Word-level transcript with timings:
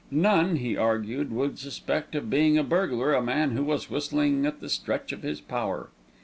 None, 0.09 0.55
he 0.55 0.75
argued, 0.75 1.31
would 1.31 1.59
suspect 1.59 2.15
of 2.15 2.27
being 2.27 2.57
a 2.57 2.63
burglar 2.63 3.13
a 3.13 3.21
man 3.21 3.51
who 3.51 3.63
was 3.63 3.87
whistling 3.91 4.47
at 4.47 4.59
the 4.59 4.67
stretch 4.67 5.11
of 5.11 5.21
his 5.21 5.39
power. 5.41 5.89